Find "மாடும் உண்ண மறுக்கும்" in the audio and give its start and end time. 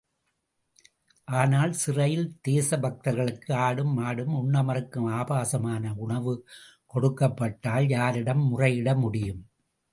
3.99-5.09